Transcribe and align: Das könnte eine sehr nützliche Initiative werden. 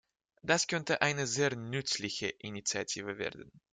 Das 0.41 0.65
könnte 0.65 1.03
eine 1.03 1.27
sehr 1.27 1.55
nützliche 1.55 2.25
Initiative 2.39 3.19
werden. 3.19 3.51